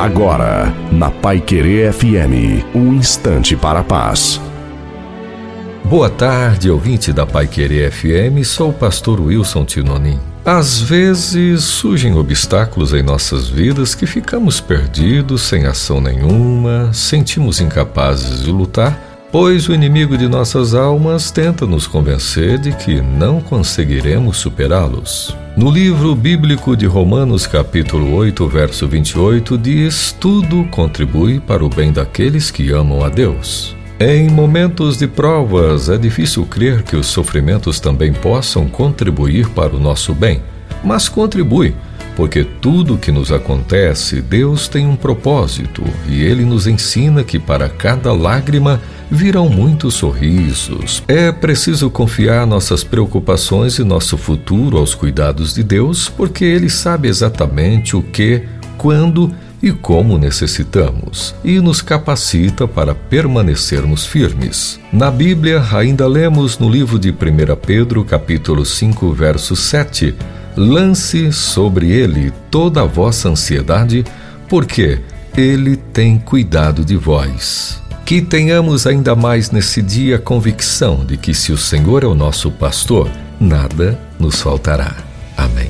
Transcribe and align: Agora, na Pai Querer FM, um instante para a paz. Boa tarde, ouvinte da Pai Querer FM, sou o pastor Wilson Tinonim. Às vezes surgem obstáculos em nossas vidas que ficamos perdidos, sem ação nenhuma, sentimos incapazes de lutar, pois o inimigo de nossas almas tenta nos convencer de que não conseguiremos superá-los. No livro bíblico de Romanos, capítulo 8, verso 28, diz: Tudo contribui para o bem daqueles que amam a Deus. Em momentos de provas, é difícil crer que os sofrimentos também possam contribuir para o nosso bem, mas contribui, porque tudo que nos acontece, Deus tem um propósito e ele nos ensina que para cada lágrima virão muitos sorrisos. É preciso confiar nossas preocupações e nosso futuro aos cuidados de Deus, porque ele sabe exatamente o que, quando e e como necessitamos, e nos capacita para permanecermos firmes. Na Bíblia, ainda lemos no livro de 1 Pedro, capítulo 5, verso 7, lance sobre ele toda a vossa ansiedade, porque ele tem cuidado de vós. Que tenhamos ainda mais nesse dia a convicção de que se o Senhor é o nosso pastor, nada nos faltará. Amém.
Agora, 0.00 0.74
na 0.90 1.10
Pai 1.10 1.42
Querer 1.42 1.92
FM, 1.92 2.64
um 2.74 2.94
instante 2.94 3.54
para 3.54 3.80
a 3.80 3.84
paz. 3.84 4.40
Boa 5.84 6.08
tarde, 6.08 6.70
ouvinte 6.70 7.12
da 7.12 7.26
Pai 7.26 7.46
Querer 7.46 7.92
FM, 7.92 8.42
sou 8.42 8.70
o 8.70 8.72
pastor 8.72 9.20
Wilson 9.20 9.66
Tinonim. 9.66 10.18
Às 10.42 10.80
vezes 10.80 11.64
surgem 11.64 12.14
obstáculos 12.14 12.94
em 12.94 13.02
nossas 13.02 13.46
vidas 13.46 13.94
que 13.94 14.06
ficamos 14.06 14.58
perdidos, 14.58 15.42
sem 15.42 15.66
ação 15.66 16.00
nenhuma, 16.00 16.90
sentimos 16.94 17.60
incapazes 17.60 18.42
de 18.42 18.50
lutar, 18.50 18.98
pois 19.30 19.68
o 19.68 19.74
inimigo 19.74 20.16
de 20.16 20.28
nossas 20.28 20.74
almas 20.74 21.30
tenta 21.30 21.66
nos 21.66 21.86
convencer 21.86 22.56
de 22.56 22.72
que 22.72 23.02
não 23.02 23.38
conseguiremos 23.38 24.38
superá-los. 24.38 25.36
No 25.60 25.70
livro 25.70 26.14
bíblico 26.14 26.74
de 26.74 26.86
Romanos, 26.86 27.46
capítulo 27.46 28.14
8, 28.14 28.48
verso 28.48 28.88
28, 28.88 29.58
diz: 29.58 30.16
Tudo 30.18 30.64
contribui 30.70 31.38
para 31.38 31.62
o 31.62 31.68
bem 31.68 31.92
daqueles 31.92 32.50
que 32.50 32.72
amam 32.72 33.04
a 33.04 33.10
Deus. 33.10 33.76
Em 34.00 34.30
momentos 34.30 34.96
de 34.96 35.06
provas, 35.06 35.90
é 35.90 35.98
difícil 35.98 36.46
crer 36.46 36.82
que 36.82 36.96
os 36.96 37.08
sofrimentos 37.08 37.78
também 37.78 38.10
possam 38.10 38.66
contribuir 38.68 39.50
para 39.50 39.76
o 39.76 39.78
nosso 39.78 40.14
bem, 40.14 40.40
mas 40.82 41.10
contribui, 41.10 41.74
porque 42.20 42.44
tudo 42.44 42.98
que 42.98 43.10
nos 43.10 43.32
acontece, 43.32 44.20
Deus 44.20 44.68
tem 44.68 44.86
um 44.86 44.94
propósito 44.94 45.82
e 46.06 46.22
ele 46.22 46.44
nos 46.44 46.66
ensina 46.66 47.24
que 47.24 47.38
para 47.38 47.66
cada 47.66 48.12
lágrima 48.12 48.78
virão 49.10 49.48
muitos 49.48 49.94
sorrisos. 49.94 51.02
É 51.08 51.32
preciso 51.32 51.88
confiar 51.88 52.46
nossas 52.46 52.84
preocupações 52.84 53.78
e 53.78 53.84
nosso 53.84 54.18
futuro 54.18 54.76
aos 54.76 54.94
cuidados 54.94 55.54
de 55.54 55.62
Deus, 55.62 56.10
porque 56.10 56.44
ele 56.44 56.68
sabe 56.68 57.08
exatamente 57.08 57.96
o 57.96 58.02
que, 58.02 58.42
quando 58.76 59.34
e 59.46 59.50
e 59.62 59.72
como 59.72 60.16
necessitamos, 60.16 61.34
e 61.44 61.60
nos 61.60 61.82
capacita 61.82 62.66
para 62.66 62.94
permanecermos 62.94 64.06
firmes. 64.06 64.80
Na 64.92 65.10
Bíblia, 65.10 65.62
ainda 65.72 66.06
lemos 66.06 66.58
no 66.58 66.68
livro 66.68 66.98
de 66.98 67.10
1 67.10 67.14
Pedro, 67.60 68.04
capítulo 68.04 68.64
5, 68.64 69.12
verso 69.12 69.54
7, 69.54 70.14
lance 70.56 71.32
sobre 71.32 71.90
ele 71.90 72.32
toda 72.50 72.82
a 72.82 72.86
vossa 72.86 73.28
ansiedade, 73.28 74.04
porque 74.48 75.00
ele 75.36 75.76
tem 75.76 76.18
cuidado 76.18 76.84
de 76.84 76.96
vós. 76.96 77.80
Que 78.04 78.20
tenhamos 78.20 78.86
ainda 78.86 79.14
mais 79.14 79.50
nesse 79.50 79.80
dia 79.80 80.16
a 80.16 80.18
convicção 80.18 81.04
de 81.04 81.16
que 81.16 81.32
se 81.32 81.52
o 81.52 81.56
Senhor 81.56 82.02
é 82.02 82.06
o 82.06 82.14
nosso 82.14 82.50
pastor, 82.50 83.08
nada 83.40 83.98
nos 84.18 84.40
faltará. 84.42 84.96
Amém. 85.36 85.69